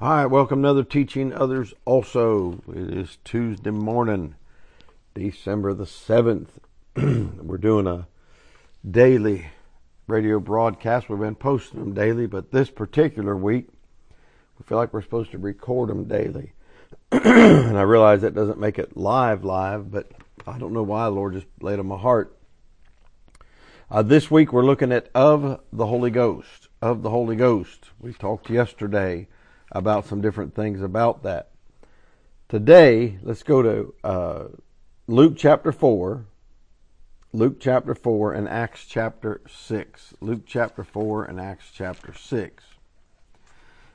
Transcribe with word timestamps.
All 0.00 0.10
right, 0.10 0.26
welcome 0.26 0.60
to 0.60 0.68
another 0.68 0.82
teaching. 0.82 1.32
Others 1.32 1.72
also. 1.84 2.60
It 2.68 2.92
is 2.92 3.18
Tuesday 3.22 3.70
morning, 3.70 4.34
December 5.14 5.72
the 5.72 5.84
7th. 5.84 6.48
We're 6.96 7.58
doing 7.58 7.86
a 7.86 8.08
daily 8.88 9.52
radio 10.08 10.40
broadcast. 10.40 11.08
We've 11.08 11.20
been 11.20 11.36
posting 11.36 11.78
them 11.78 11.94
daily, 11.94 12.26
but 12.26 12.50
this 12.50 12.70
particular 12.70 13.36
week, 13.36 13.68
we 14.58 14.64
feel 14.66 14.78
like 14.78 14.92
we're 14.92 15.00
supposed 15.00 15.30
to 15.30 15.38
record 15.38 15.90
them 15.90 16.06
daily. 16.06 16.54
and 17.12 17.78
I 17.78 17.82
realize 17.82 18.22
that 18.22 18.34
doesn't 18.34 18.58
make 18.58 18.80
it 18.80 18.96
live, 18.96 19.44
live, 19.44 19.92
but 19.92 20.10
I 20.44 20.58
don't 20.58 20.72
know 20.72 20.82
why 20.82 21.04
the 21.04 21.12
Lord 21.12 21.34
just 21.34 21.46
laid 21.60 21.78
on 21.78 21.86
my 21.86 21.98
heart. 21.98 22.36
Uh, 23.88 24.02
this 24.02 24.28
week 24.28 24.52
we're 24.52 24.64
looking 24.64 24.90
at 24.90 25.08
of 25.14 25.60
the 25.72 25.86
Holy 25.86 26.10
Ghost. 26.10 26.66
Of 26.82 27.02
the 27.02 27.10
Holy 27.10 27.36
Ghost. 27.36 27.90
We 28.00 28.12
talked 28.12 28.50
yesterday 28.50 29.28
about 29.74 30.06
some 30.06 30.20
different 30.20 30.54
things 30.54 30.80
about 30.80 31.24
that. 31.24 31.50
Today, 32.48 33.18
let's 33.22 33.42
go 33.42 33.62
to 33.62 33.94
uh, 34.04 34.44
Luke 35.08 35.34
chapter 35.36 35.72
4, 35.72 36.24
Luke 37.32 37.56
chapter 37.58 37.94
4, 37.94 38.32
and 38.32 38.48
Acts 38.48 38.86
chapter 38.86 39.40
6. 39.50 40.14
Luke 40.20 40.42
chapter 40.46 40.84
4 40.84 41.24
and 41.24 41.40
Acts 41.40 41.70
chapter 41.74 42.14
6. 42.14 42.64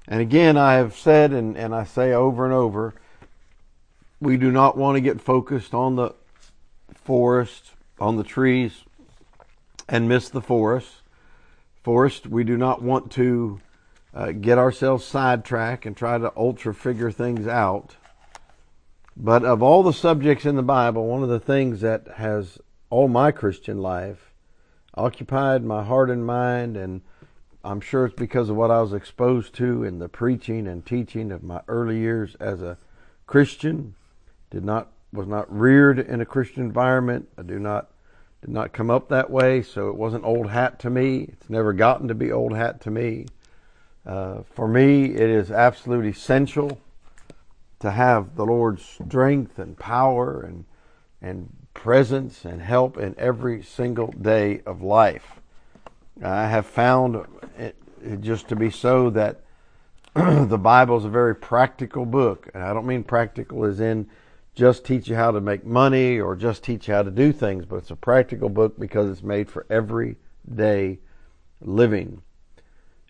And 0.08 0.22
again, 0.22 0.58
I 0.58 0.74
have 0.74 0.96
said, 0.96 1.32
and, 1.32 1.56
and 1.56 1.74
I 1.74 1.86
say 1.86 2.12
over 2.12 2.44
and 2.44 2.54
over, 2.54 2.94
we 4.20 4.36
do 4.36 4.52
not 4.52 4.76
want 4.76 4.98
to 4.98 5.02
get 5.02 5.22
focused 5.22 5.74
on 5.74 5.96
the 5.96 6.14
forest, 6.94 7.72
on 8.00 8.18
the 8.18 8.24
trees, 8.24 8.84
and 9.88 10.10
miss 10.10 10.28
the 10.28 10.42
forest. 10.42 10.90
Forest, 11.84 12.28
we 12.28 12.44
do 12.44 12.58
not 12.58 12.82
want 12.82 13.12
to 13.14 13.62
uh, 14.14 14.32
get 14.32 14.58
ourselves 14.58 15.06
sidetracked 15.06 15.86
and 15.86 15.96
try 15.96 16.18
to 16.18 16.34
ultra 16.36 16.74
figure 16.74 17.12
things 17.12 17.48
out. 17.48 17.96
But 19.16 19.44
of 19.44 19.62
all 19.62 19.84
the 19.84 19.94
subjects 19.94 20.46
in 20.46 20.56
the 20.56 20.64
Bible, 20.64 21.06
one 21.08 21.24
of 21.24 21.30
the 21.30 21.40
things 21.40 21.82
that 21.82 22.08
has 22.16 22.58
all 22.90 23.08
my 23.08 23.32
Christian 23.32 23.82
life 23.82 24.32
occupied 24.96 25.64
my 25.64 25.84
heart 25.84 26.10
and 26.10 26.26
mind, 26.26 26.78
and 26.78 27.02
I'm 27.64 27.82
sure 27.82 28.06
it's 28.06 28.16
because 28.16 28.50
of 28.50 28.56
what 28.56 28.72
I 28.72 28.82
was 28.82 28.94
exposed 28.94 29.54
to 29.56 29.84
in 29.84 30.00
the 30.00 30.10
preaching 30.10 30.68
and 30.68 30.86
teaching 30.86 31.32
of 31.32 31.44
my 31.44 31.62
early 31.68 32.00
years 32.00 32.36
as 32.40 32.62
a 32.62 32.78
Christian. 33.28 33.96
Did 34.50 34.64
not 34.64 34.92
was 35.12 35.28
not 35.28 35.52
reared 35.54 36.00
in 36.00 36.22
a 36.22 36.26
Christian 36.26 36.64
environment. 36.64 37.28
I 37.38 37.42
do 37.44 37.60
not 37.60 37.92
did 38.42 38.52
not 38.52 38.74
come 38.74 38.90
up 38.90 39.10
that 39.10 39.30
way, 39.30 39.62
so 39.62 39.90
it 39.90 39.96
wasn't 39.96 40.24
old 40.24 40.50
hat 40.50 40.80
to 40.80 40.90
me. 40.90 41.30
It's 41.34 41.50
never 41.50 41.74
gotten 41.74 42.08
to 42.08 42.16
be 42.16 42.32
old 42.32 42.56
hat 42.56 42.80
to 42.82 42.92
me. 42.92 43.26
Uh, 44.06 44.44
for 44.54 44.68
me, 44.68 45.06
it 45.06 45.30
is 45.30 45.52
absolutely 45.52 46.10
essential 46.10 46.80
to 47.80 47.92
have 47.92 48.36
the 48.36 48.46
Lord's 48.46 48.84
strength 48.84 49.60
and 49.60 49.78
power 49.78 50.42
and 50.42 50.66
and 51.22 51.50
presence 51.74 52.46
and 52.46 52.62
help 52.62 52.98
in 52.98 53.16
every 53.18 53.62
single 53.62 54.08
day 54.08 54.62
of 54.66 54.82
life. 54.82 55.40
I 56.22 56.48
have 56.48 56.66
found 56.66 57.26
it, 57.58 57.76
it 58.04 58.22
just 58.22 58.48
to 58.50 58.56
be 58.56 58.70
so 58.70 59.10
that 59.12 59.42
the 60.16 60.58
Bible 60.58 60.98
is 60.98 61.06
a 61.06 61.10
very 61.10 61.36
practical 61.36 62.06
book, 62.06 62.50
and 62.54 62.64
I 62.64 62.74
don't 62.74 62.86
mean 62.86 63.04
practical 63.04 63.64
as 63.66 63.80
in 63.80 64.10
just 64.56 64.84
teach 64.84 65.08
you 65.08 65.16
how 65.16 65.32
to 65.32 65.40
make 65.40 65.66
money 65.66 66.20
or 66.20 66.36
just 66.36 66.64
teach 66.64 66.88
you 66.88 66.94
how 66.94 67.04
to 67.04 67.12
do 67.12 67.32
things, 67.32 67.66
but 67.66 67.78
it's 67.78 67.92
a 67.92 67.96
practical 67.96 68.50
book 68.50 68.78
because 68.78 69.10
it's 69.10 69.24
made 69.24 69.50
for 69.50 69.66
everyday 69.70 71.00
living. 71.62 72.22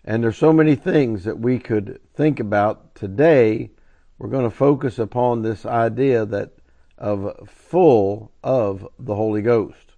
And 0.04 0.22
there's 0.22 0.38
so 0.38 0.52
many 0.52 0.74
things 0.74 1.24
that 1.24 1.38
we 1.38 1.58
could 1.58 2.00
think 2.14 2.40
about 2.40 2.94
today. 2.94 3.70
We're 4.18 4.28
going 4.28 4.48
to 4.48 4.56
focus 4.56 4.98
upon 4.98 5.42
this 5.42 5.66
idea 5.66 6.24
that 6.26 6.52
of 7.00 7.48
full 7.48 8.30
of 8.44 8.86
the 8.98 9.14
Holy 9.14 9.42
Ghost. 9.42 9.92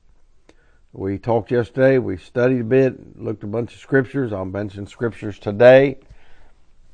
We 0.93 1.19
talked 1.19 1.51
yesterday, 1.51 1.99
we 1.99 2.17
studied 2.17 2.61
a 2.61 2.65
bit, 2.65 3.21
looked 3.21 3.43
a 3.43 3.49
bunch 3.49 3.75
of 3.75 3.81
scriptures. 3.81 4.33
I'll 4.33 4.45
mention 4.45 4.87
scriptures 4.87 5.39
today. 5.39 5.99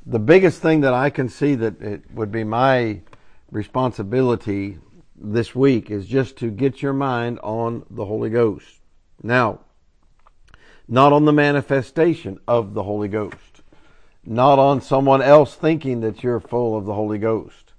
The 0.07 0.19
biggest 0.19 0.63
thing 0.63 0.81
that 0.81 0.95
I 0.95 1.11
can 1.11 1.29
see 1.29 1.55
that 1.57 1.83
it 1.83 2.03
would 2.15 2.33
be 2.33 2.45
my 2.45 3.03
responsibility 3.51 4.79
this 5.15 5.55
week 5.55 5.91
is 5.91 6.07
just 6.07 6.37
to 6.39 6.51
get 6.51 6.81
your 6.81 6.93
mind 6.93 7.41
on 7.41 7.85
the 7.91 8.07
Holy 8.07 8.31
Ghost. 8.31 8.81
Now, 9.23 9.61
not 10.89 11.13
on 11.13 11.27
the 11.27 11.33
manifestation 11.33 12.41
of 12.49 12.73
the 12.73 12.83
Holy 12.83 13.09
Ghost, 13.09 13.63
not 14.25 14.59
on 14.59 14.81
someone 14.81 15.21
else 15.21 15.55
thinking 15.55 16.01
that 16.01 16.23
you're 16.23 16.41
full 16.41 16.77
of 16.77 16.87
the 16.87 16.95
Holy 16.95 17.19
Ghost. 17.19 17.75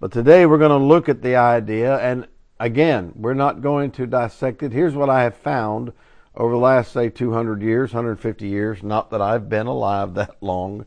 But 0.00 0.12
today 0.12 0.46
we're 0.46 0.58
going 0.58 0.70
to 0.70 0.86
look 0.86 1.08
at 1.08 1.22
the 1.22 1.36
idea, 1.36 1.98
and 1.98 2.26
again, 2.58 3.12
we're 3.14 3.34
not 3.34 3.60
going 3.60 3.90
to 3.92 4.06
dissect 4.06 4.62
it. 4.62 4.72
Here's 4.72 4.94
what 4.94 5.10
I 5.10 5.24
have 5.24 5.36
found 5.36 5.92
over 6.34 6.52
the 6.52 6.58
last, 6.58 6.92
say, 6.92 7.10
200 7.10 7.60
years, 7.60 7.92
150 7.92 8.46
years, 8.46 8.82
not 8.82 9.10
that 9.10 9.20
I've 9.20 9.48
been 9.48 9.66
alive 9.66 10.14
that 10.14 10.36
long, 10.40 10.86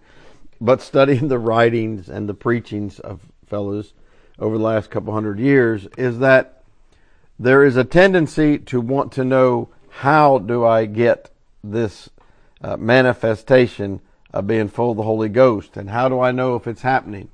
but 0.59 0.81
studying 0.81 1.27
the 1.27 1.39
writings 1.39 2.09
and 2.09 2.27
the 2.27 2.33
preachings 2.33 2.99
of 2.99 3.21
fellows 3.45 3.93
over 4.39 4.57
the 4.57 4.63
last 4.63 4.89
couple 4.89 5.13
hundred 5.13 5.39
years, 5.39 5.87
is 5.97 6.19
that 6.19 6.63
there 7.37 7.63
is 7.63 7.75
a 7.75 7.83
tendency 7.83 8.57
to 8.57 8.79
want 8.79 9.11
to 9.11 9.23
know 9.23 9.69
how 9.89 10.39
do 10.39 10.63
I 10.63 10.85
get 10.85 11.29
this 11.63 12.09
uh, 12.61 12.77
manifestation 12.77 14.01
of 14.33 14.47
being 14.47 14.69
full 14.69 14.91
of 14.91 14.97
the 14.97 15.03
Holy 15.03 15.29
Ghost. 15.29 15.77
And 15.77 15.89
how 15.89 16.09
do 16.09 16.19
I 16.19 16.31
know 16.31 16.55
if 16.55 16.67
it's 16.67 16.81
happening? 16.81 17.29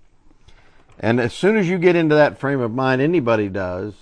And 0.99 1.19
as 1.19 1.33
soon 1.33 1.57
as 1.57 1.69
you 1.69 1.77
get 1.77 1.95
into 1.95 2.15
that 2.15 2.39
frame 2.39 2.59
of 2.59 2.73
mind, 2.73 3.01
anybody 3.01 3.49
does, 3.49 3.93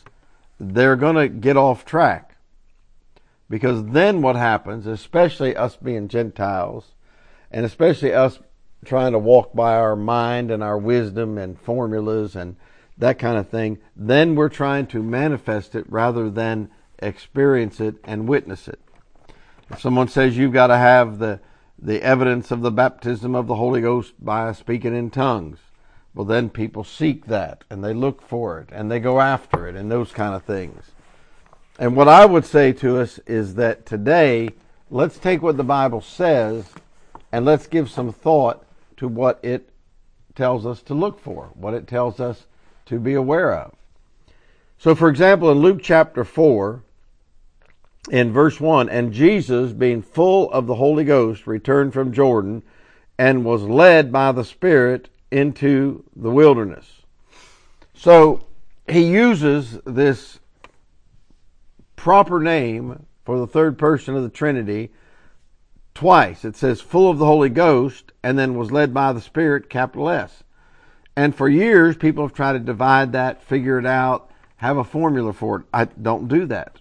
they're 0.59 0.95
going 0.95 1.15
to 1.15 1.27
get 1.27 1.57
off 1.57 1.85
track. 1.85 2.37
Because 3.49 3.85
then 3.85 4.21
what 4.21 4.35
happens, 4.35 4.87
especially 4.87 5.55
us 5.55 5.75
being 5.75 6.07
Gentiles, 6.07 6.93
and 7.51 7.65
especially 7.65 8.13
us 8.13 8.39
trying 8.85 9.11
to 9.11 9.19
walk 9.19 9.53
by 9.53 9.75
our 9.75 9.95
mind 9.95 10.51
and 10.51 10.63
our 10.63 10.77
wisdom 10.77 11.37
and 11.37 11.59
formulas 11.59 12.35
and 12.35 12.55
that 12.97 13.19
kind 13.19 13.37
of 13.37 13.49
thing, 13.49 13.77
then 13.95 14.35
we're 14.35 14.49
trying 14.49 14.87
to 14.87 15.03
manifest 15.03 15.75
it 15.75 15.85
rather 15.89 16.29
than 16.29 16.69
experience 16.99 17.79
it 17.81 17.95
and 18.03 18.27
witness 18.27 18.67
it. 18.67 18.79
If 19.69 19.81
someone 19.81 20.07
says 20.07 20.37
you've 20.37 20.53
got 20.53 20.67
to 20.67 20.77
have 20.77 21.17
the, 21.17 21.39
the 21.79 22.01
evidence 22.01 22.51
of 22.51 22.61
the 22.61 22.71
baptism 22.71 23.35
of 23.35 23.47
the 23.47 23.55
Holy 23.55 23.81
Ghost 23.81 24.13
by 24.23 24.51
speaking 24.51 24.95
in 24.95 25.09
tongues, 25.09 25.59
well, 26.13 26.25
then 26.25 26.49
people 26.49 26.83
seek 26.83 27.25
that 27.25 27.63
and 27.69 27.83
they 27.83 27.93
look 27.93 28.21
for 28.21 28.59
it 28.59 28.69
and 28.71 28.89
they 28.89 28.99
go 28.99 29.19
after 29.19 29.67
it 29.67 29.75
and 29.75 29.91
those 29.91 30.11
kind 30.11 30.33
of 30.35 30.43
things. 30.43 30.91
And 31.77 31.95
what 31.95 32.07
I 32.07 32.25
would 32.25 32.45
say 32.45 32.71
to 32.73 32.99
us 32.99 33.19
is 33.25 33.55
that 33.55 33.85
today, 33.85 34.49
let's 34.89 35.17
take 35.17 35.41
what 35.41 35.57
the 35.57 35.63
Bible 35.63 35.99
says 35.99 36.69
and 37.31 37.43
let's 37.43 37.67
give 37.67 37.89
some 37.89 38.13
thought 38.13 38.65
to 38.97 39.07
what 39.07 39.39
it 39.43 39.69
tells 40.35 40.65
us 40.65 40.81
to 40.83 40.93
look 40.93 41.19
for, 41.19 41.49
what 41.53 41.73
it 41.73 41.87
tells 41.87 42.19
us 42.19 42.45
to 42.85 42.99
be 42.99 43.13
aware 43.13 43.53
of. 43.53 43.73
So, 44.77 44.95
for 44.95 45.09
example, 45.09 45.51
in 45.51 45.59
Luke 45.59 45.79
chapter 45.81 46.23
4, 46.23 46.81
in 48.09 48.31
verse 48.31 48.59
1 48.59 48.89
And 48.89 49.11
Jesus, 49.11 49.71
being 49.73 50.01
full 50.01 50.51
of 50.51 50.67
the 50.67 50.75
Holy 50.75 51.03
Ghost, 51.03 51.47
returned 51.47 51.93
from 51.93 52.13
Jordan 52.13 52.63
and 53.17 53.45
was 53.45 53.63
led 53.63 54.11
by 54.11 54.31
the 54.31 54.43
Spirit 54.43 55.09
into 55.31 56.03
the 56.15 56.29
wilderness. 56.29 57.01
So 57.93 58.45
he 58.87 59.03
uses 59.03 59.79
this 59.85 60.39
proper 61.95 62.39
name 62.39 63.05
for 63.23 63.39
the 63.39 63.47
third 63.47 63.77
person 63.77 64.15
of 64.15 64.23
the 64.23 64.29
Trinity 64.29 64.91
twice. 65.93 66.45
It 66.45 66.55
says 66.55 66.81
full 66.81 67.09
of 67.09 67.17
the 67.17 67.25
Holy 67.25 67.49
Ghost 67.49 68.11
and 68.21 68.37
then 68.37 68.55
was 68.55 68.71
led 68.71 68.93
by 68.93 69.13
the 69.13 69.21
Spirit, 69.21 69.69
capital 69.69 70.09
S. 70.09 70.43
And 71.15 71.33
for 71.33 71.47
years, 71.47 71.95
people 71.95 72.25
have 72.25 72.35
tried 72.35 72.53
to 72.53 72.59
divide 72.59 73.13
that, 73.13 73.41
figure 73.41 73.79
it 73.79 73.85
out, 73.85 74.29
have 74.57 74.77
a 74.77 74.83
formula 74.83 75.31
for 75.31 75.59
it. 75.59 75.65
I 75.73 75.85
don't 75.85 76.27
do 76.27 76.45
that 76.47 76.79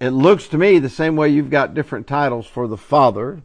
it 0.00 0.10
looks 0.10 0.48
to 0.48 0.58
me 0.58 0.78
the 0.78 0.88
same 0.88 1.16
way 1.16 1.28
you've 1.28 1.50
got 1.50 1.74
different 1.74 2.06
titles 2.06 2.46
for 2.46 2.68
the 2.68 2.76
Father 2.76 3.42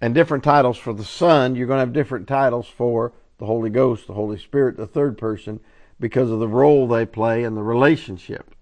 and 0.00 0.14
different 0.14 0.42
titles 0.42 0.78
for 0.78 0.92
the 0.92 1.04
Son, 1.04 1.54
you're 1.54 1.66
going 1.66 1.76
to 1.76 1.86
have 1.86 1.92
different 1.92 2.26
titles 2.26 2.66
for 2.66 3.12
the 3.38 3.46
Holy 3.46 3.70
Ghost, 3.70 4.06
the 4.06 4.14
Holy 4.14 4.38
Spirit, 4.38 4.76
the 4.76 4.86
third 4.86 5.18
person, 5.18 5.60
because 5.98 6.30
of 6.30 6.40
the 6.40 6.48
role 6.48 6.88
they 6.88 7.06
play 7.06 7.44
in 7.44 7.54
the 7.54 7.62
relationship. 7.62 8.54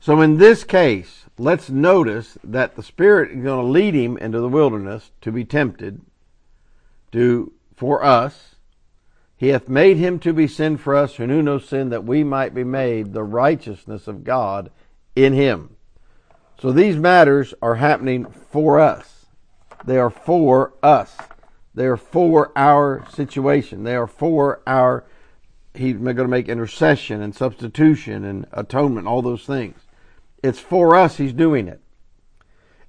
So 0.00 0.20
in 0.20 0.36
this 0.36 0.64
case, 0.64 1.24
let's 1.38 1.70
notice 1.70 2.38
that 2.44 2.76
the 2.76 2.82
Spirit 2.82 3.30
is 3.30 3.42
going 3.42 3.64
to 3.64 3.70
lead 3.70 3.94
him 3.94 4.16
into 4.18 4.40
the 4.40 4.48
wilderness 4.48 5.10
to 5.22 5.32
be 5.32 5.44
tempted 5.44 6.00
to 7.12 7.52
for 7.74 8.04
us. 8.04 8.56
He 9.36 9.48
hath 9.48 9.68
made 9.68 9.96
him 9.96 10.18
to 10.20 10.32
be 10.32 10.48
sin 10.48 10.76
for 10.76 10.96
us 10.96 11.14
who 11.14 11.26
knew 11.26 11.42
no 11.42 11.58
sin, 11.58 11.90
that 11.90 12.04
we 12.04 12.24
might 12.24 12.54
be 12.54 12.64
made 12.64 13.12
the 13.12 13.22
righteousness 13.22 14.08
of 14.08 14.24
God 14.24 14.70
in 15.16 15.32
Him. 15.32 15.76
So 16.60 16.72
these 16.72 16.96
matters 16.96 17.54
are 17.62 17.76
happening 17.76 18.26
for 18.26 18.80
us. 18.80 19.26
They 19.84 19.98
are 19.98 20.10
for 20.10 20.74
us. 20.82 21.16
They 21.74 21.86
are 21.86 21.96
for 21.96 22.52
our 22.56 23.06
situation. 23.12 23.84
They 23.84 23.94
are 23.94 24.08
for 24.08 24.60
our. 24.66 25.04
He's 25.74 25.96
going 25.96 26.16
to 26.16 26.26
make 26.26 26.48
intercession 26.48 27.22
and 27.22 27.34
substitution 27.34 28.24
and 28.24 28.46
atonement, 28.52 29.06
all 29.06 29.22
those 29.22 29.44
things. 29.44 29.78
It's 30.42 30.58
for 30.58 30.96
us. 30.96 31.16
He's 31.16 31.32
doing 31.32 31.68
it. 31.68 31.80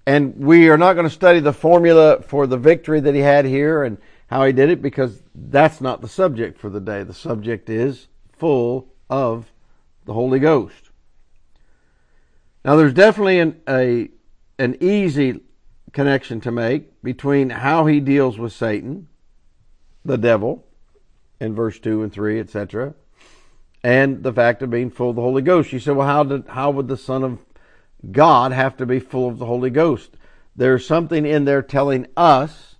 And 0.07 0.37
we 0.37 0.69
are 0.69 0.77
not 0.77 0.93
going 0.93 1.05
to 1.05 1.13
study 1.13 1.39
the 1.39 1.53
formula 1.53 2.21
for 2.21 2.47
the 2.47 2.57
victory 2.57 2.99
that 2.99 3.13
he 3.13 3.21
had 3.21 3.45
here 3.45 3.83
and 3.83 3.99
how 4.27 4.43
he 4.43 4.51
did 4.51 4.71
it 4.71 4.81
because 4.81 5.21
that's 5.35 5.81
not 5.81 6.01
the 6.01 6.07
subject 6.07 6.59
for 6.59 6.69
the 6.69 6.79
day. 6.79 7.03
The 7.03 7.13
subject 7.13 7.69
is 7.69 8.07
full 8.31 8.87
of 9.07 9.51
the 10.05 10.13
Holy 10.13 10.39
Ghost. 10.39 10.88
Now, 12.63 12.75
there's 12.75 12.93
definitely 12.93 13.39
an, 13.39 13.61
a, 13.67 14.09
an 14.57 14.77
easy 14.81 15.41
connection 15.93 16.41
to 16.41 16.51
make 16.51 17.01
between 17.01 17.49
how 17.49 17.85
he 17.85 17.99
deals 17.99 18.37
with 18.37 18.53
Satan, 18.53 19.07
the 20.03 20.17
devil, 20.17 20.65
in 21.39 21.55
verse 21.55 21.79
2 21.79 22.03
and 22.03 22.11
3, 22.11 22.39
etc., 22.39 22.93
and 23.81 24.23
the 24.23 24.33
fact 24.33 24.61
of 24.61 24.69
being 24.69 24.89
full 24.89 25.11
of 25.11 25.15
the 25.15 25.21
Holy 25.21 25.41
Ghost. 25.41 25.71
You 25.71 25.79
say, 25.79 25.93
well, 25.93 26.07
how, 26.07 26.23
did, 26.23 26.47
how 26.49 26.69
would 26.71 26.89
the 26.89 26.97
Son 26.97 27.23
of 27.23 27.39
God 28.11 28.51
have 28.51 28.75
to 28.77 28.85
be 28.85 28.99
full 28.99 29.29
of 29.29 29.39
the 29.39 29.45
Holy 29.45 29.69
Ghost? 29.69 30.17
There's 30.53 30.85
something 30.85 31.25
in 31.25 31.45
there 31.45 31.61
telling 31.61 32.07
us 32.17 32.75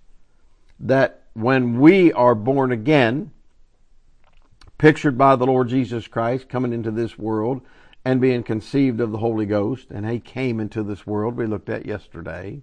that 0.78 1.22
when 1.32 1.80
we 1.80 2.12
are 2.12 2.34
born 2.34 2.70
again, 2.70 3.30
pictured 4.76 5.16
by 5.16 5.36
the 5.36 5.46
Lord 5.46 5.68
Jesus 5.68 6.06
Christ 6.06 6.50
coming 6.50 6.74
into 6.74 6.90
this 6.90 7.18
world 7.18 7.62
and 8.04 8.20
being 8.20 8.42
conceived 8.42 9.00
of 9.00 9.12
the 9.12 9.18
Holy 9.18 9.46
Ghost, 9.46 9.90
and 9.90 10.08
He 10.08 10.20
came 10.20 10.60
into 10.60 10.82
this 10.82 11.06
world 11.06 11.36
we 11.36 11.46
looked 11.46 11.68
at 11.68 11.86
yesterday. 11.86 12.62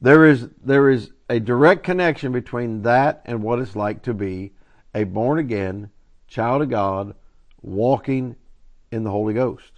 There 0.00 0.24
is, 0.24 0.48
there 0.64 0.88
is 0.88 1.12
a 1.28 1.40
direct 1.40 1.84
connection 1.84 2.32
between 2.32 2.82
that 2.82 3.22
and 3.24 3.42
what 3.42 3.58
it's 3.58 3.76
like 3.76 4.02
to 4.02 4.14
be 4.14 4.52
a 4.94 5.04
born 5.04 5.38
again 5.38 5.90
child 6.26 6.62
of 6.62 6.70
God 6.70 7.14
walking 7.60 8.36
in 8.90 9.04
the 9.04 9.10
Holy 9.10 9.34
Ghost. 9.34 9.72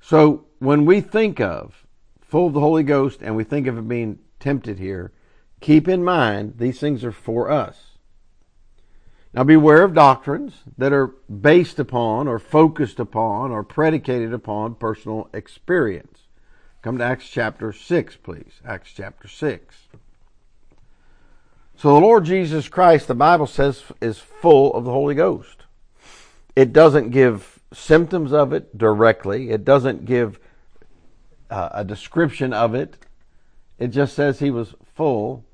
So 0.00 0.46
when 0.58 0.84
we 0.84 1.00
think 1.00 1.40
of 1.40 1.86
full 2.20 2.48
of 2.48 2.52
the 2.52 2.60
Holy 2.60 2.82
Ghost 2.82 3.20
and 3.22 3.36
we 3.36 3.44
think 3.44 3.66
of 3.66 3.78
it 3.78 3.88
being 3.88 4.18
tempted 4.40 4.78
here, 4.78 5.12
keep 5.60 5.88
in 5.88 6.04
mind 6.04 6.54
these 6.58 6.80
things 6.80 7.04
are 7.04 7.12
for 7.12 7.50
us. 7.50 7.91
Now 9.34 9.44
beware 9.44 9.82
of 9.82 9.94
doctrines 9.94 10.54
that 10.76 10.92
are 10.92 11.06
based 11.06 11.78
upon 11.78 12.28
or 12.28 12.38
focused 12.38 13.00
upon 13.00 13.50
or 13.50 13.62
predicated 13.62 14.32
upon 14.32 14.74
personal 14.74 15.28
experience. 15.32 16.20
Come 16.82 16.98
to 16.98 17.04
Acts 17.04 17.28
chapter 17.28 17.72
6, 17.72 18.16
please. 18.16 18.60
Acts 18.66 18.92
chapter 18.94 19.28
6. 19.28 19.76
So 21.76 21.94
the 21.94 22.00
Lord 22.00 22.24
Jesus 22.24 22.68
Christ, 22.68 23.08
the 23.08 23.14
Bible 23.14 23.46
says, 23.46 23.82
is 24.00 24.18
full 24.18 24.74
of 24.74 24.84
the 24.84 24.90
Holy 24.90 25.14
Ghost. 25.14 25.64
It 26.54 26.72
doesn't 26.72 27.10
give 27.10 27.60
symptoms 27.72 28.32
of 28.32 28.52
it 28.52 28.76
directly. 28.76 29.50
It 29.50 29.64
doesn't 29.64 30.04
give 30.04 30.38
uh, 31.50 31.70
a 31.72 31.84
description 31.84 32.52
of 32.52 32.74
it. 32.74 32.96
It 33.78 33.88
just 33.88 34.14
says 34.14 34.38
he 34.38 34.50
was 34.50 34.74
full 34.94 35.44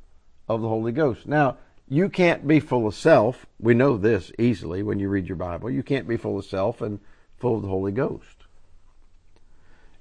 of 0.48 0.60
the 0.60 0.68
Holy 0.68 0.92
Ghost. 0.92 1.26
Now, 1.26 1.56
you 1.88 2.08
can't 2.08 2.46
be 2.46 2.60
full 2.60 2.86
of 2.86 2.94
self. 2.94 3.46
We 3.58 3.74
know 3.74 3.96
this 3.96 4.30
easily 4.38 4.82
when 4.82 4.98
you 4.98 5.08
read 5.08 5.26
your 5.26 5.36
Bible. 5.36 5.70
You 5.70 5.82
can't 5.82 6.08
be 6.08 6.16
full 6.16 6.38
of 6.38 6.44
self 6.44 6.80
and 6.80 7.00
full 7.36 7.56
of 7.56 7.62
the 7.62 7.68
Holy 7.68 7.92
Ghost. 7.92 8.44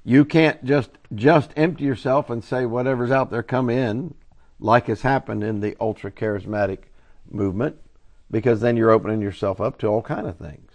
You 0.04 0.26
can't 0.26 0.64
just 0.64 0.92
just 1.14 1.52
empty 1.56 1.84
yourself 1.84 2.30
and 2.30 2.44
say 2.44 2.66
whatever's 2.66 3.12
out 3.12 3.30
there 3.30 3.44
come 3.44 3.70
in, 3.70 4.14
like 4.60 4.88
has 4.88 5.02
happened 5.02 5.44
in 5.44 5.60
the 5.60 5.76
ultra 5.80 6.12
charismatic 6.12 6.80
movement, 7.30 7.78
because 8.32 8.62
then 8.62 8.78
you're 8.78 8.92
opening 8.92 9.22
yourself 9.22 9.60
up 9.60 9.78
to 9.80 9.88
all 9.88 10.02
kind 10.02 10.28
of 10.28 10.38
things. 10.38 10.72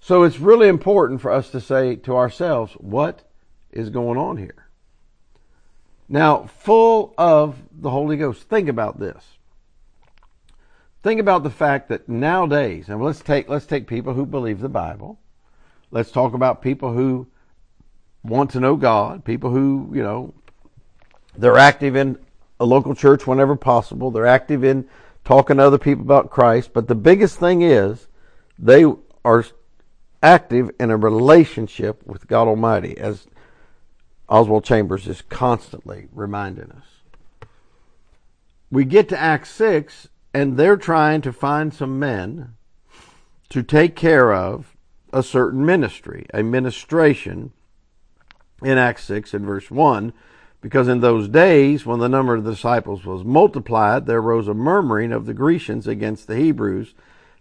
So 0.00 0.22
it's 0.22 0.38
really 0.38 0.68
important 0.68 1.20
for 1.20 1.30
us 1.30 1.50
to 1.50 1.60
say 1.60 1.96
to 1.96 2.16
ourselves, 2.16 2.72
what 2.74 3.28
is 3.70 3.90
going 3.90 4.18
on 4.18 4.36
here? 4.36 4.68
Now, 6.08 6.44
full 6.44 7.14
of 7.18 7.56
the 7.72 7.90
Holy 7.90 8.16
Ghost. 8.16 8.42
Think 8.42 8.68
about 8.68 9.00
this. 9.00 9.35
Think 11.06 11.20
about 11.20 11.44
the 11.44 11.50
fact 11.50 11.88
that 11.90 12.08
nowadays, 12.08 12.88
and 12.88 13.00
let's 13.00 13.20
take 13.20 13.48
let's 13.48 13.64
take 13.64 13.86
people 13.86 14.12
who 14.12 14.26
believe 14.26 14.58
the 14.58 14.68
Bible. 14.68 15.20
Let's 15.92 16.10
talk 16.10 16.34
about 16.34 16.62
people 16.62 16.92
who 16.92 17.28
want 18.24 18.50
to 18.50 18.58
know 18.58 18.74
God, 18.74 19.24
people 19.24 19.50
who, 19.50 19.88
you 19.94 20.02
know, 20.02 20.34
they're 21.38 21.58
active 21.58 21.94
in 21.94 22.18
a 22.58 22.64
local 22.64 22.92
church 22.92 23.24
whenever 23.24 23.54
possible. 23.54 24.10
They're 24.10 24.26
active 24.26 24.64
in 24.64 24.88
talking 25.24 25.58
to 25.58 25.62
other 25.62 25.78
people 25.78 26.02
about 26.02 26.30
Christ, 26.30 26.72
but 26.72 26.88
the 26.88 26.96
biggest 26.96 27.38
thing 27.38 27.62
is 27.62 28.08
they 28.58 28.84
are 29.24 29.44
active 30.24 30.72
in 30.80 30.90
a 30.90 30.96
relationship 30.96 32.04
with 32.04 32.26
God 32.26 32.48
Almighty 32.48 32.98
as 32.98 33.28
Oswald 34.28 34.64
Chambers 34.64 35.06
is 35.06 35.22
constantly 35.22 36.08
reminding 36.10 36.72
us. 36.72 37.48
We 38.72 38.84
get 38.84 39.08
to 39.10 39.16
Acts 39.16 39.50
6 39.50 40.08
and 40.36 40.58
they're 40.58 40.76
trying 40.76 41.22
to 41.22 41.32
find 41.32 41.72
some 41.72 41.98
men 41.98 42.56
to 43.48 43.62
take 43.62 43.96
care 43.96 44.34
of 44.34 44.76
a 45.10 45.22
certain 45.22 45.64
ministry, 45.64 46.26
a 46.34 46.42
ministration 46.42 47.52
in 48.62 48.76
Acts 48.76 49.04
6 49.04 49.32
and 49.32 49.46
verse 49.46 49.70
1. 49.70 50.12
Because 50.60 50.88
in 50.88 51.00
those 51.00 51.26
days, 51.26 51.86
when 51.86 52.00
the 52.00 52.08
number 52.10 52.34
of 52.34 52.44
the 52.44 52.50
disciples 52.50 53.06
was 53.06 53.24
multiplied, 53.24 54.04
there 54.04 54.20
rose 54.20 54.46
a 54.46 54.52
murmuring 54.52 55.10
of 55.10 55.24
the 55.24 55.32
Grecians 55.32 55.86
against 55.86 56.26
the 56.26 56.36
Hebrews 56.36 56.92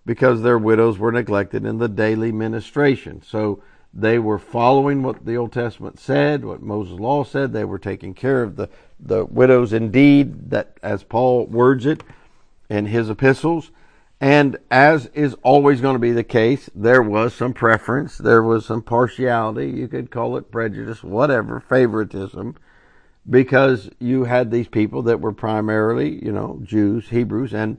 because 0.05 0.41
their 0.41 0.57
widows 0.57 0.97
were 0.97 1.11
neglected 1.11 1.65
in 1.65 1.79
the 1.79 1.89
daily 1.89 2.31
ministration. 2.31 3.21
So 3.21 3.61
they 3.93 4.19
were 4.19 4.39
following 4.39 5.03
what 5.03 5.25
the 5.25 5.35
Old 5.35 5.51
Testament 5.51 5.99
said, 5.99 6.45
what 6.45 6.61
Moses' 6.61 6.97
law 6.97 7.25
said. 7.25 7.51
They 7.51 7.65
were 7.65 7.77
taking 7.77 8.13
care 8.13 8.41
of 8.41 8.55
the, 8.55 8.69
the 9.01 9.25
widows 9.25 9.73
indeed, 9.73 10.49
that 10.51 10.77
as 10.81 11.03
Paul 11.03 11.47
words 11.47 11.85
it, 11.85 12.01
in 12.69 12.87
his 12.87 13.09
epistles. 13.09 13.71
And 14.21 14.57
as 14.71 15.07
is 15.07 15.35
always 15.43 15.81
going 15.81 15.95
to 15.95 15.99
be 15.99 16.11
the 16.11 16.23
case, 16.23 16.69
there 16.73 17.01
was 17.01 17.33
some 17.33 17.53
preference, 17.53 18.17
there 18.17 18.41
was 18.41 18.65
some 18.65 18.81
partiality, 18.81 19.69
you 19.69 19.87
could 19.87 20.09
call 20.09 20.37
it 20.37 20.51
prejudice, 20.51 21.03
whatever, 21.03 21.59
favoritism, 21.59 22.55
because 23.29 23.89
you 23.99 24.23
had 24.23 24.51
these 24.51 24.67
people 24.67 25.01
that 25.03 25.19
were 25.19 25.33
primarily, 25.33 26.23
you 26.23 26.31
know, 26.31 26.59
Jews, 26.63 27.09
Hebrews, 27.09 27.53
and 27.53 27.77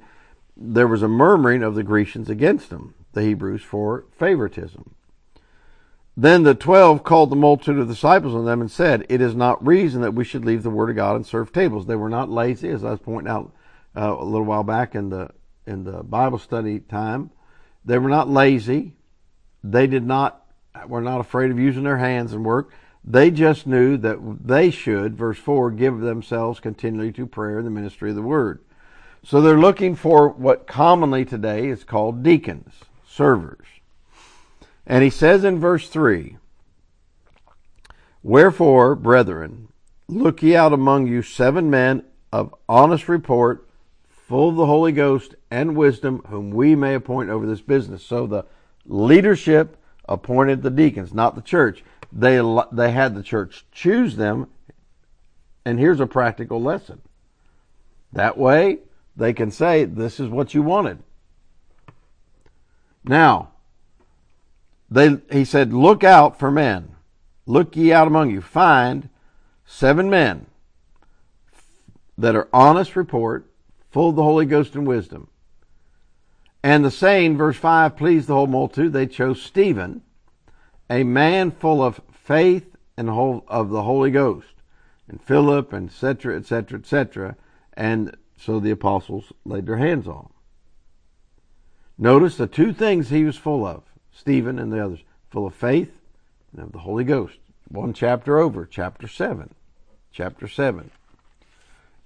there 0.56 0.88
was 0.88 1.02
a 1.02 1.08
murmuring 1.08 1.62
of 1.62 1.74
the 1.74 1.82
Grecians 1.82 2.28
against 2.28 2.70
them, 2.70 2.94
the 3.12 3.22
Hebrews, 3.22 3.62
for 3.62 4.04
favoritism. 4.18 4.94
Then 6.18 6.44
the 6.44 6.54
twelve 6.54 7.04
called 7.04 7.30
the 7.30 7.36
multitude 7.36 7.78
of 7.78 7.88
disciples 7.88 8.34
on 8.34 8.46
them 8.46 8.62
and 8.62 8.70
said, 8.70 9.04
It 9.08 9.20
is 9.20 9.34
not 9.34 9.64
reason 9.66 10.00
that 10.00 10.14
we 10.14 10.24
should 10.24 10.46
leave 10.46 10.62
the 10.62 10.70
word 10.70 10.88
of 10.88 10.96
God 10.96 11.16
and 11.16 11.26
serve 11.26 11.52
tables. 11.52 11.86
They 11.86 11.96
were 11.96 12.08
not 12.08 12.30
lazy, 12.30 12.70
as 12.70 12.84
I 12.84 12.92
was 12.92 13.00
pointing 13.00 13.30
out 13.30 13.52
uh, 13.96 14.16
a 14.18 14.24
little 14.24 14.46
while 14.46 14.64
back 14.64 14.94
in 14.94 15.10
the 15.10 15.30
in 15.66 15.84
the 15.84 16.02
Bible 16.02 16.38
study 16.38 16.80
time. 16.80 17.30
They 17.84 17.98
were 17.98 18.08
not 18.08 18.28
lazy. 18.28 18.94
They 19.64 19.86
did 19.86 20.04
not 20.04 20.44
were 20.86 21.00
not 21.00 21.20
afraid 21.20 21.50
of 21.50 21.58
using 21.58 21.84
their 21.84 21.98
hands 21.98 22.32
and 22.32 22.44
work. 22.44 22.72
They 23.02 23.30
just 23.30 23.66
knew 23.66 23.96
that 23.98 24.18
they 24.44 24.70
should, 24.70 25.16
verse 25.16 25.38
4, 25.38 25.70
give 25.70 26.00
themselves 26.00 26.58
continually 26.58 27.12
to 27.12 27.26
prayer 27.26 27.58
and 27.58 27.66
the 27.66 27.70
ministry 27.70 28.10
of 28.10 28.16
the 28.16 28.22
word. 28.22 28.60
So 29.24 29.40
they're 29.40 29.58
looking 29.58 29.94
for 29.94 30.28
what 30.28 30.66
commonly 30.66 31.24
today 31.24 31.68
is 31.68 31.84
called 31.84 32.22
deacons, 32.22 32.74
servers. 33.06 33.66
And 34.86 35.02
he 35.02 35.10
says 35.10 35.44
in 35.44 35.58
verse 35.58 35.88
3 35.88 36.36
Wherefore, 38.22 38.96
brethren, 38.96 39.68
look 40.08 40.42
ye 40.42 40.56
out 40.56 40.72
among 40.72 41.06
you 41.06 41.22
seven 41.22 41.70
men 41.70 42.04
of 42.32 42.54
honest 42.68 43.08
report, 43.08 43.65
full 44.28 44.48
of 44.48 44.56
the 44.56 44.66
Holy 44.66 44.92
Ghost 44.92 45.36
and 45.50 45.76
wisdom, 45.76 46.22
whom 46.28 46.50
we 46.50 46.74
may 46.74 46.94
appoint 46.94 47.30
over 47.30 47.46
this 47.46 47.60
business. 47.60 48.02
So 48.04 48.26
the 48.26 48.44
leadership 48.84 49.76
appointed 50.08 50.62
the 50.62 50.70
deacons, 50.70 51.14
not 51.14 51.34
the 51.34 51.42
church. 51.42 51.84
They, 52.12 52.40
they 52.72 52.90
had 52.90 53.14
the 53.14 53.22
church 53.22 53.64
choose 53.70 54.16
them. 54.16 54.48
And 55.64 55.78
here's 55.78 56.00
a 56.00 56.06
practical 56.06 56.60
lesson. 56.60 57.02
That 58.12 58.36
way, 58.36 58.78
they 59.16 59.32
can 59.32 59.50
say, 59.50 59.84
This 59.84 60.18
is 60.18 60.28
what 60.28 60.54
you 60.54 60.62
wanted. 60.62 60.98
Now, 63.04 63.50
they, 64.90 65.18
he 65.30 65.44
said, 65.44 65.72
Look 65.72 66.02
out 66.02 66.38
for 66.38 66.50
men. 66.50 66.94
Look 67.46 67.76
ye 67.76 67.92
out 67.92 68.08
among 68.08 68.30
you. 68.30 68.40
Find 68.40 69.08
seven 69.64 70.10
men 70.10 70.46
that 72.18 72.34
are 72.34 72.48
honest 72.52 72.96
report, 72.96 73.46
full 73.96 74.10
of 74.10 74.16
the 74.16 74.22
Holy 74.22 74.44
Ghost 74.44 74.74
and 74.74 74.86
wisdom. 74.86 75.26
And 76.62 76.84
the 76.84 76.90
saying, 76.90 77.38
verse 77.38 77.56
5, 77.56 77.96
pleased 77.96 78.26
the 78.26 78.34
whole 78.34 78.46
multitude. 78.46 78.92
They 78.92 79.06
chose 79.06 79.40
Stephen, 79.40 80.02
a 80.90 81.02
man 81.02 81.50
full 81.50 81.82
of 81.82 82.02
faith 82.12 82.76
and 82.98 83.08
of 83.08 83.70
the 83.70 83.84
Holy 83.84 84.10
Ghost, 84.10 84.52
and 85.08 85.18
Philip, 85.22 85.72
and 85.72 85.88
etc., 85.88 86.36
etc., 86.36 86.78
etc., 86.78 87.36
And 87.72 88.14
so 88.36 88.60
the 88.60 88.70
apostles 88.70 89.32
laid 89.46 89.64
their 89.64 89.78
hands 89.78 90.06
on. 90.06 90.28
Notice 91.96 92.36
the 92.36 92.46
two 92.46 92.74
things 92.74 93.08
he 93.08 93.24
was 93.24 93.38
full 93.38 93.66
of 93.66 93.82
Stephen 94.12 94.58
and 94.58 94.70
the 94.70 94.84
others 94.84 95.04
full 95.30 95.46
of 95.46 95.54
faith 95.54 96.02
and 96.52 96.66
of 96.66 96.72
the 96.72 96.80
Holy 96.80 97.04
Ghost. 97.04 97.38
One 97.68 97.94
chapter 97.94 98.36
over, 98.36 98.66
chapter 98.66 99.08
7. 99.08 99.54
Chapter 100.12 100.46
7. 100.48 100.90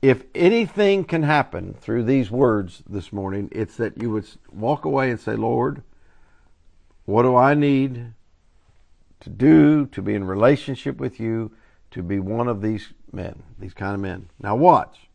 If 0.03 0.25
anything 0.35 1.05
can 1.05 1.23
happen 1.23 1.75
through 1.75 2.05
these 2.05 2.31
words 2.31 2.83
this 2.89 3.13
morning, 3.13 3.51
it's 3.53 3.77
that 3.77 4.01
you 4.01 4.11
would 4.11 4.27
walk 4.51 4.87
away 4.87 5.11
and 5.11 5.21
say, 5.21 5.37
Lord, 5.37 5.83
what 7.05 7.25
do 7.25 7.37
I 7.37 7.53
need 7.53 8.15
to 9.21 9.31
do 9.31 9.87
to 9.87 10.01
be 10.01 10.15
in 10.15 10.25
relationship 10.25 10.97
with 10.97 11.21
you, 11.21 11.53
to 11.91 12.03
be 12.03 12.19
one 12.19 12.49
of 12.49 12.63
these 12.63 12.95
men, 13.13 13.43
these 13.59 13.75
kind 13.75 13.95
of 13.95 14.01
men? 14.01 14.31
Now, 14.41 14.57
watch. 14.57 15.11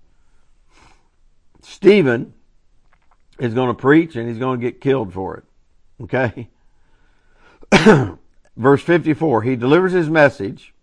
Stephen 1.64 2.34
is 3.40 3.56
going 3.56 3.70
to 3.70 3.74
preach 3.74 4.16
and 4.16 4.30
he's 4.30 4.38
going 4.38 4.60
to 4.60 4.66
get 4.66 4.82
killed 4.82 5.14
for 5.14 5.38
it. 5.38 6.04
Okay? 6.04 6.50
Verse 8.56 8.84
54 8.84 9.42
He 9.42 9.56
delivers 9.56 9.94
his 9.94 10.12
message. 10.12 10.75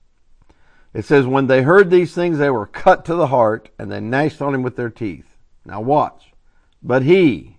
It 0.95 1.05
says, 1.05 1.27
When 1.27 1.47
they 1.47 1.63
heard 1.63 1.91
these 1.91 2.15
things, 2.15 2.39
they 2.39 2.51
were 2.51 2.67
cut 2.67 3.05
to 3.07 3.15
the 3.15 3.29
heart 3.29 3.71
and 3.79 3.91
they 3.91 4.01
gnashed 4.01 4.43
on 4.43 4.55
him 4.55 4.63
with 4.63 4.77
their 4.77 4.91
teeth. 4.91 5.37
Now, 5.65 5.81
watch. 5.81 6.33
But 6.83 7.03
he, 7.03 7.59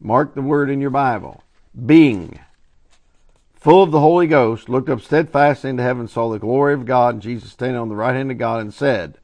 mark 0.00 0.34
the 0.34 0.42
word 0.42 0.70
in 0.70 0.80
your 0.80 0.90
Bible, 0.90 1.42
being 1.86 2.38
full 3.54 3.82
of 3.82 3.90
the 3.90 4.00
Holy 4.00 4.26
Ghost, 4.26 4.68
looked 4.68 4.88
up 4.88 5.00
steadfastly 5.00 5.70
into 5.70 5.82
heaven, 5.82 6.08
saw 6.08 6.30
the 6.30 6.38
glory 6.38 6.74
of 6.74 6.86
God, 6.86 7.14
and 7.14 7.22
Jesus 7.22 7.52
standing 7.52 7.76
on 7.76 7.88
the 7.88 7.94
right 7.94 8.14
hand 8.14 8.30
of 8.30 8.38
God, 8.38 8.60
and 8.60 8.74
said, 8.74 9.18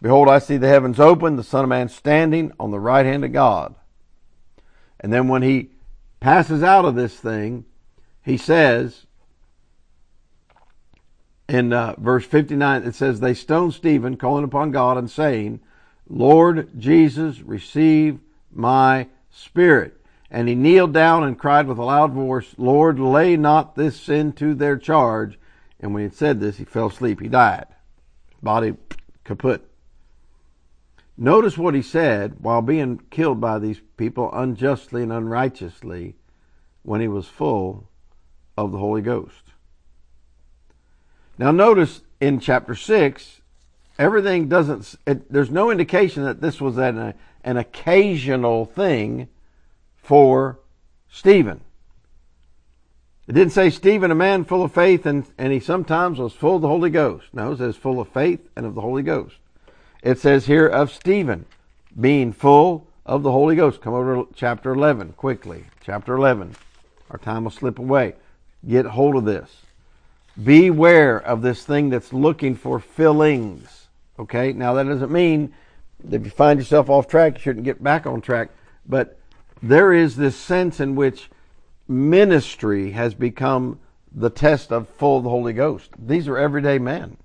Behold, 0.00 0.28
I 0.28 0.40
see 0.40 0.56
the 0.56 0.68
heavens 0.68 0.98
open, 0.98 1.36
the 1.36 1.44
Son 1.44 1.62
of 1.62 1.68
Man 1.68 1.88
standing 1.88 2.52
on 2.58 2.72
the 2.72 2.80
right 2.80 3.06
hand 3.06 3.24
of 3.24 3.32
God. 3.32 3.76
And 4.98 5.12
then 5.12 5.28
when 5.28 5.42
he 5.42 5.70
passes 6.18 6.62
out 6.62 6.84
of 6.84 6.96
this 6.96 7.14
thing, 7.14 7.64
he 8.24 8.36
says 8.36 9.06
in 11.48 11.72
uh, 11.72 11.94
verse 11.98 12.24
59, 12.24 12.84
it 12.84 12.94
says, 12.94 13.20
They 13.20 13.34
stoned 13.34 13.74
Stephen, 13.74 14.16
calling 14.16 14.44
upon 14.44 14.70
God 14.70 14.96
and 14.96 15.10
saying, 15.10 15.60
Lord 16.08 16.78
Jesus, 16.78 17.40
receive 17.40 18.20
my 18.50 19.08
spirit. 19.30 19.98
And 20.30 20.48
he 20.48 20.54
kneeled 20.54 20.94
down 20.94 21.24
and 21.24 21.38
cried 21.38 21.66
with 21.66 21.78
a 21.78 21.84
loud 21.84 22.12
voice, 22.12 22.54
Lord, 22.56 22.98
lay 22.98 23.36
not 23.36 23.74
this 23.74 24.00
sin 24.00 24.32
to 24.34 24.54
their 24.54 24.78
charge. 24.78 25.38
And 25.78 25.92
when 25.92 26.08
he 26.08 26.14
said 26.14 26.40
this, 26.40 26.56
he 26.56 26.64
fell 26.64 26.86
asleep. 26.86 27.20
He 27.20 27.28
died. 27.28 27.66
Body 28.42 28.74
kaput. 29.24 29.68
Notice 31.18 31.58
what 31.58 31.74
he 31.74 31.82
said 31.82 32.36
while 32.40 32.62
being 32.62 32.98
killed 33.10 33.40
by 33.40 33.58
these 33.58 33.80
people 33.96 34.30
unjustly 34.32 35.02
and 35.02 35.12
unrighteously 35.12 36.16
when 36.82 37.00
he 37.00 37.08
was 37.08 37.28
full 37.28 37.88
of 38.56 38.72
the 38.72 38.78
Holy 38.78 39.02
Ghost. 39.02 39.41
Now, 41.42 41.50
notice 41.50 42.02
in 42.20 42.38
chapter 42.38 42.76
6, 42.76 43.40
everything 43.98 44.48
doesn't, 44.48 44.94
it, 45.08 45.28
there's 45.28 45.50
no 45.50 45.72
indication 45.72 46.22
that 46.22 46.40
this 46.40 46.60
was 46.60 46.78
an, 46.78 47.14
an 47.42 47.56
occasional 47.56 48.64
thing 48.64 49.26
for 49.96 50.60
Stephen. 51.10 51.60
It 53.26 53.32
didn't 53.32 53.54
say 53.54 53.70
Stephen, 53.70 54.12
a 54.12 54.14
man 54.14 54.44
full 54.44 54.62
of 54.62 54.70
faith, 54.70 55.04
and, 55.04 55.26
and 55.36 55.52
he 55.52 55.58
sometimes 55.58 56.20
was 56.20 56.32
full 56.32 56.54
of 56.54 56.62
the 56.62 56.68
Holy 56.68 56.90
Ghost. 56.90 57.26
No, 57.32 57.50
it 57.50 57.58
says 57.58 57.74
full 57.74 57.98
of 57.98 58.06
faith 58.10 58.48
and 58.54 58.64
of 58.64 58.76
the 58.76 58.80
Holy 58.80 59.02
Ghost. 59.02 59.34
It 60.00 60.20
says 60.20 60.46
here 60.46 60.68
of 60.68 60.92
Stephen 60.92 61.46
being 62.00 62.32
full 62.32 62.86
of 63.04 63.24
the 63.24 63.32
Holy 63.32 63.56
Ghost. 63.56 63.80
Come 63.80 63.94
over 63.94 64.14
to 64.14 64.28
chapter 64.36 64.72
11 64.72 65.14
quickly. 65.14 65.64
Chapter 65.84 66.14
11. 66.14 66.54
Our 67.10 67.18
time 67.18 67.42
will 67.42 67.50
slip 67.50 67.80
away. 67.80 68.14
Get 68.64 68.86
hold 68.86 69.16
of 69.16 69.24
this. 69.24 69.61
Beware 70.42 71.18
of 71.18 71.42
this 71.42 71.64
thing 71.64 71.90
that's 71.90 72.12
looking 72.12 72.54
for 72.54 72.78
fillings. 72.78 73.88
Okay? 74.18 74.52
Now, 74.52 74.74
that 74.74 74.84
doesn't 74.84 75.12
mean 75.12 75.52
that 76.04 76.16
if 76.16 76.24
you 76.24 76.30
find 76.30 76.58
yourself 76.58 76.88
off 76.88 77.08
track, 77.08 77.34
you 77.34 77.40
shouldn't 77.40 77.64
get 77.64 77.82
back 77.82 78.06
on 78.06 78.20
track. 78.20 78.50
But 78.86 79.18
there 79.62 79.92
is 79.92 80.16
this 80.16 80.36
sense 80.36 80.80
in 80.80 80.94
which 80.94 81.30
ministry 81.86 82.92
has 82.92 83.14
become 83.14 83.78
the 84.14 84.30
test 84.30 84.72
of 84.72 84.88
full 84.88 85.18
of 85.18 85.24
the 85.24 85.30
Holy 85.30 85.52
Ghost. 85.52 85.90
These 85.98 86.28
are 86.28 86.38
everyday 86.38 86.78
men. 86.78 87.16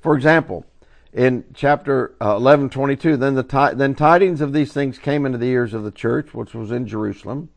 For 0.00 0.16
example, 0.16 0.64
in 1.12 1.44
chapter 1.54 2.14
uh, 2.20 2.36
11, 2.36 2.70
22, 2.70 3.16
then, 3.16 3.34
the 3.34 3.72
then 3.76 3.94
tidings 3.94 4.40
of 4.40 4.52
these 4.52 4.72
things 4.72 4.98
came 4.98 5.26
into 5.26 5.38
the 5.38 5.48
ears 5.48 5.74
of 5.74 5.84
the 5.84 5.90
church, 5.90 6.32
which 6.32 6.54
was 6.54 6.72
in 6.72 6.86
Jerusalem. 6.86 7.50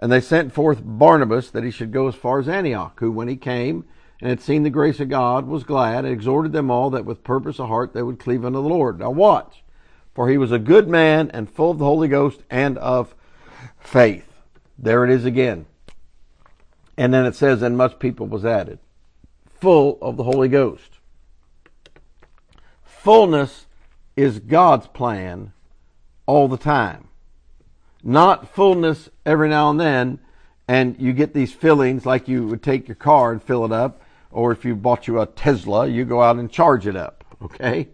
And 0.00 0.12
they 0.12 0.20
sent 0.20 0.52
forth 0.52 0.80
Barnabas 0.82 1.50
that 1.50 1.64
he 1.64 1.70
should 1.70 1.92
go 1.92 2.08
as 2.08 2.14
far 2.14 2.38
as 2.38 2.48
Antioch, 2.48 2.98
who, 3.00 3.10
when 3.10 3.28
he 3.28 3.36
came 3.36 3.84
and 4.20 4.30
had 4.30 4.40
seen 4.40 4.62
the 4.62 4.70
grace 4.70 5.00
of 5.00 5.08
God, 5.08 5.46
was 5.46 5.62
glad, 5.62 6.04
and 6.04 6.12
exhorted 6.12 6.52
them 6.52 6.70
all 6.70 6.90
that 6.90 7.04
with 7.04 7.22
purpose 7.24 7.58
of 7.60 7.68
heart 7.68 7.92
they 7.92 8.02
would 8.02 8.18
cleave 8.18 8.44
unto 8.44 8.60
the 8.60 8.68
Lord. 8.68 8.98
Now 8.98 9.10
watch, 9.10 9.62
for 10.14 10.28
he 10.28 10.38
was 10.38 10.52
a 10.52 10.58
good 10.58 10.88
man 10.88 11.30
and 11.32 11.50
full 11.50 11.70
of 11.70 11.78
the 11.78 11.84
Holy 11.84 12.08
Ghost 12.08 12.42
and 12.50 12.78
of 12.78 13.14
faith. 13.78 14.26
There 14.78 15.04
it 15.04 15.10
is 15.10 15.24
again. 15.24 15.66
And 16.96 17.14
then 17.14 17.26
it 17.26 17.36
says, 17.36 17.62
and 17.62 17.76
much 17.76 17.98
people 17.98 18.26
was 18.26 18.44
added. 18.44 18.80
Full 19.60 19.98
of 20.02 20.16
the 20.16 20.24
Holy 20.24 20.48
Ghost 20.48 20.98
fullness 23.08 23.64
is 24.16 24.38
God's 24.38 24.86
plan 24.88 25.52
all 26.26 26.46
the 26.46 26.58
time. 26.58 27.08
Not 28.02 28.54
fullness 28.54 29.08
every 29.24 29.48
now 29.48 29.70
and 29.70 29.80
then, 29.80 30.18
and 30.68 30.94
you 31.00 31.14
get 31.14 31.32
these 31.32 31.52
fillings 31.52 32.04
like 32.04 32.28
you 32.28 32.46
would 32.48 32.62
take 32.62 32.86
your 32.86 32.96
car 32.96 33.32
and 33.32 33.42
fill 33.42 33.64
it 33.64 33.72
up, 33.72 34.02
or 34.30 34.52
if 34.52 34.64
you 34.64 34.74
bought 34.74 35.06
you 35.06 35.20
a 35.20 35.26
Tesla, 35.26 35.86
you 35.86 36.04
go 36.04 36.22
out 36.22 36.36
and 36.36 36.50
charge 36.50 36.86
it 36.86 36.96
up. 36.96 37.24
Okay? 37.42 37.88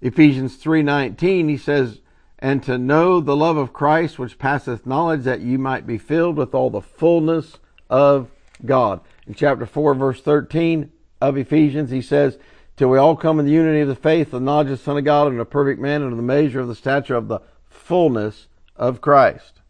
Ephesians 0.00 0.56
3:19 0.56 1.48
he 1.48 1.56
says, 1.56 2.00
"And 2.38 2.62
to 2.64 2.76
know 2.76 3.20
the 3.20 3.36
love 3.36 3.56
of 3.56 3.72
Christ 3.72 4.18
which 4.18 4.38
passeth 4.38 4.86
knowledge 4.86 5.22
that 5.22 5.40
you 5.40 5.58
might 5.58 5.86
be 5.86 5.98
filled 5.98 6.36
with 6.36 6.54
all 6.54 6.70
the 6.70 6.80
fullness 6.80 7.58
of 7.88 8.28
God." 8.64 9.00
In 9.26 9.34
chapter 9.34 9.66
4 9.66 9.94
verse 9.94 10.20
13 10.20 10.90
of 11.20 11.36
Ephesians 11.36 11.90
he 11.90 12.02
says, 12.02 12.38
till 12.76 12.88
we 12.88 12.98
all 12.98 13.16
come 13.16 13.38
in 13.38 13.46
the 13.46 13.52
unity 13.52 13.80
of 13.80 13.88
the 13.88 13.94
faith, 13.94 14.30
the 14.30 14.40
knowledge 14.40 14.66
of 14.66 14.78
the 14.78 14.84
Son 14.84 14.98
of 14.98 15.04
God, 15.04 15.28
and 15.28 15.40
a 15.40 15.44
perfect 15.44 15.80
man, 15.80 16.02
and 16.02 16.18
the 16.18 16.22
measure 16.22 16.60
of 16.60 16.68
the 16.68 16.74
stature 16.74 17.14
of 17.14 17.28
the 17.28 17.40
fullness 17.68 18.48
of 18.76 19.00
Christ. 19.00 19.61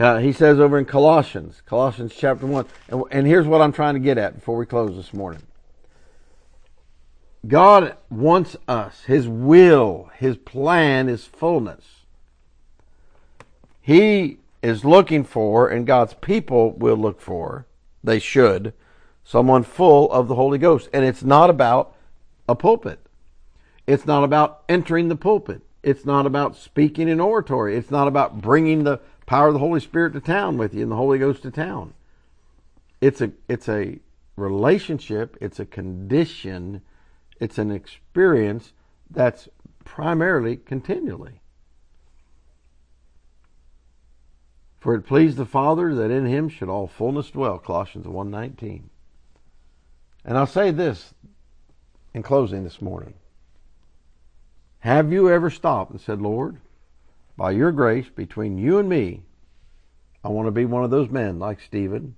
Uh, 0.00 0.16
he 0.16 0.32
says 0.32 0.58
over 0.58 0.78
in 0.78 0.86
Colossians, 0.86 1.60
Colossians 1.66 2.14
chapter 2.16 2.46
1, 2.46 2.64
and, 2.88 3.02
and 3.10 3.26
here's 3.26 3.46
what 3.46 3.60
I'm 3.60 3.70
trying 3.70 3.92
to 3.92 4.00
get 4.00 4.16
at 4.16 4.34
before 4.34 4.56
we 4.56 4.64
close 4.64 4.96
this 4.96 5.12
morning. 5.12 5.42
God 7.46 7.98
wants 8.08 8.56
us, 8.66 9.02
His 9.02 9.28
will, 9.28 10.10
His 10.16 10.38
plan 10.38 11.10
is 11.10 11.26
fullness. 11.26 11.84
He 13.82 14.38
is 14.62 14.86
looking 14.86 15.22
for, 15.22 15.68
and 15.68 15.86
God's 15.86 16.14
people 16.14 16.72
will 16.72 16.96
look 16.96 17.20
for, 17.20 17.66
they 18.02 18.18
should, 18.18 18.72
someone 19.22 19.64
full 19.64 20.10
of 20.12 20.28
the 20.28 20.34
Holy 20.34 20.56
Ghost. 20.56 20.88
And 20.94 21.04
it's 21.04 21.22
not 21.22 21.50
about 21.50 21.94
a 22.48 22.54
pulpit. 22.54 23.00
It's 23.86 24.06
not 24.06 24.24
about 24.24 24.62
entering 24.66 25.08
the 25.08 25.16
pulpit. 25.16 25.60
It's 25.82 26.04
not 26.04 26.26
about 26.26 26.56
speaking 26.56 27.08
in 27.08 27.20
oratory. 27.20 27.76
It's 27.76 27.90
not 27.90 28.08
about 28.08 28.40
bringing 28.40 28.84
the 28.84 29.00
power 29.26 29.48
of 29.48 29.54
the 29.54 29.60
Holy 29.60 29.80
Spirit 29.80 30.12
to 30.12 30.20
town 30.20 30.58
with 30.58 30.74
you 30.74 30.82
and 30.82 30.92
the 30.92 30.96
Holy 30.96 31.18
Ghost 31.18 31.42
to 31.42 31.50
town. 31.50 31.94
It's 33.00 33.20
a 33.20 33.32
it's 33.48 33.68
a 33.68 33.98
relationship, 34.36 35.36
it's 35.40 35.58
a 35.58 35.66
condition, 35.66 36.82
it's 37.38 37.58
an 37.58 37.70
experience 37.70 38.72
that's 39.10 39.48
primarily 39.84 40.56
continually. 40.56 41.40
For 44.80 44.94
it 44.94 45.02
pleased 45.02 45.36
the 45.36 45.46
Father 45.46 45.94
that 45.94 46.10
in 46.10 46.26
him 46.26 46.48
should 46.48 46.68
all 46.68 46.86
fullness 46.86 47.30
dwell, 47.30 47.58
Colossians 47.58 48.06
1:19. 48.06 48.88
And 50.24 50.36
I'll 50.36 50.46
say 50.46 50.70
this 50.70 51.14
in 52.12 52.22
closing 52.22 52.64
this 52.64 52.82
morning. 52.82 53.14
Have 54.80 55.12
you 55.12 55.30
ever 55.30 55.50
stopped 55.50 55.90
and 55.90 56.00
said, 56.00 56.22
Lord, 56.22 56.56
by 57.36 57.50
your 57.50 57.70
grace, 57.70 58.08
between 58.08 58.58
you 58.58 58.78
and 58.78 58.88
me, 58.88 59.22
I 60.24 60.28
want 60.28 60.46
to 60.46 60.52
be 60.52 60.64
one 60.64 60.84
of 60.84 60.90
those 60.90 61.10
men 61.10 61.38
like 61.38 61.60
Stephen, 61.60 62.16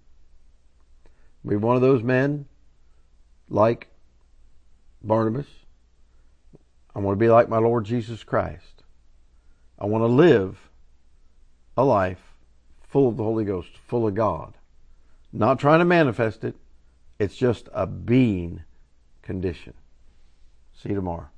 be 1.47 1.57
one 1.57 1.75
of 1.75 1.83
those 1.83 2.03
men 2.03 2.47
like 3.49 3.89
Barnabas. 5.03 5.47
I 6.95 7.01
want 7.01 7.19
to 7.19 7.21
be 7.21 7.29
like 7.29 7.49
my 7.49 7.59
Lord 7.59 7.85
Jesus 7.85 8.23
Christ. 8.23 8.85
I 9.79 9.87
want 9.87 10.03
to 10.03 10.07
live 10.07 10.71
a 11.77 11.85
life 11.85 12.23
full 12.89 13.09
of 13.09 13.17
the 13.17 13.25
Holy 13.25 13.45
Ghost, 13.45 13.71
full 13.89 14.07
of 14.07 14.15
God. 14.15 14.55
Not 15.33 15.59
trying 15.59 15.81
to 15.81 15.85
manifest 15.85 16.45
it, 16.45 16.55
it's 17.19 17.37
just 17.37 17.69
a 17.73 17.87
being 17.87 18.63
condition. 19.23 19.75
See 20.81 20.91
you 20.91 20.95
tomorrow. 20.95 21.29